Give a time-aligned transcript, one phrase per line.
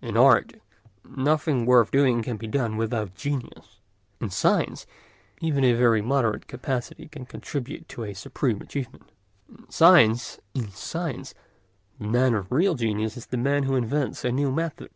[0.00, 0.52] In art
[1.04, 3.80] nothing worth doing can be done without genius;
[4.20, 4.86] in science
[5.40, 9.10] even a very moderate capacity can contribute to a supreme achievement.
[9.48, 11.34] In science the
[11.98, 14.90] man of real genius is the man who invents a new method.